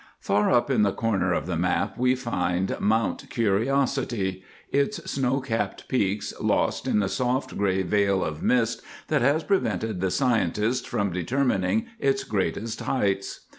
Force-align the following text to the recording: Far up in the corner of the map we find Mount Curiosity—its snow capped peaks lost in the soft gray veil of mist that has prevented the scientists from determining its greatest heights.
Far 0.19 0.49
up 0.51 0.71
in 0.71 0.81
the 0.81 0.91
corner 0.93 1.31
of 1.31 1.45
the 1.45 1.55
map 1.55 1.95
we 1.95 2.15
find 2.15 2.75
Mount 2.79 3.29
Curiosity—its 3.29 5.11
snow 5.11 5.39
capped 5.41 5.87
peaks 5.87 6.33
lost 6.41 6.87
in 6.87 6.97
the 6.97 7.07
soft 7.07 7.55
gray 7.55 7.83
veil 7.83 8.23
of 8.25 8.41
mist 8.41 8.81
that 9.09 9.21
has 9.21 9.43
prevented 9.43 10.01
the 10.01 10.09
scientists 10.09 10.87
from 10.87 11.11
determining 11.13 11.85
its 11.99 12.23
greatest 12.23 12.79
heights. 12.81 13.41